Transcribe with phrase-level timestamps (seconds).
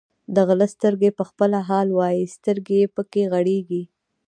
[0.35, 3.83] د غله سترګې په خپله حال وایي، سترګې یې پکې غړېږي.